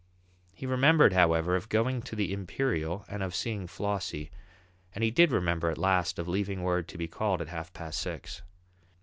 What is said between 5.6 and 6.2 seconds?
at last